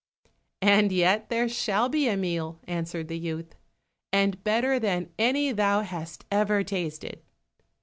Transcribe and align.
"And 0.63 0.91
yet 0.91 1.29
there 1.29 1.47
shall 1.47 1.87
be 1.87 2.07
a 2.07 2.17
meal," 2.17 2.59
answered 2.67 3.07
the 3.07 3.19
youth, 3.19 3.53
"and 4.11 4.43
better 4.43 4.79
than 4.79 5.11
any 5.19 5.51
thou 5.51 5.83
hast 5.83 6.25
ever 6.31 6.63
tasted." 6.63 7.21